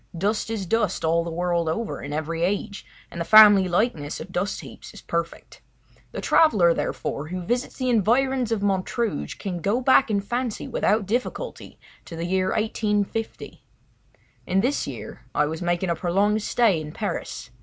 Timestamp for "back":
9.81-10.09